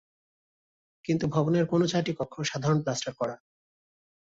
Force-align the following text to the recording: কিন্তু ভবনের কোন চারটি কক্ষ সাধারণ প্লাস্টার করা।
কিন্তু 1.05 1.25
ভবনের 1.27 1.65
কোন 1.65 1.81
চারটি 1.85 2.11
কক্ষ 2.19 2.35
সাধারণ 2.41 2.79
প্লাস্টার 2.81 3.13
করা। 3.13 3.35